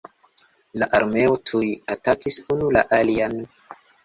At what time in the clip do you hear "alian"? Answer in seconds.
3.01-3.39